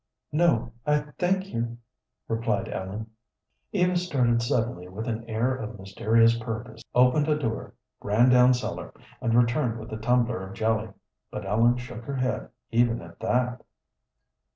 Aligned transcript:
"No; 0.31 0.73
I 0.83 0.97
thank 1.19 1.53
you," 1.53 1.77
replied 2.27 2.67
Ellen. 2.67 3.11
Eva 3.71 3.95
started 3.95 4.41
suddenly 4.41 4.87
with 4.87 5.07
an 5.07 5.29
air 5.29 5.53
of 5.55 5.79
mysterious 5.79 6.35
purpose, 6.39 6.81
opened 6.95 7.27
a 7.27 7.37
door, 7.37 7.75
ran 8.01 8.29
down 8.29 8.55
cellar, 8.55 8.95
and 9.21 9.35
returned 9.35 9.77
with 9.79 9.93
a 9.93 9.97
tumbler 9.97 10.41
of 10.47 10.55
jelly, 10.55 10.89
but 11.29 11.45
Ellen 11.45 11.77
shook 11.77 12.01
her 12.05 12.15
head 12.15 12.49
even 12.71 12.99
at 12.99 13.19
that. 13.19 13.63